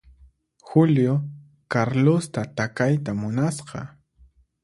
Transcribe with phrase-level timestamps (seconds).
[0.69, 1.13] Julio
[1.67, 3.81] Carlosta takayta munasqa.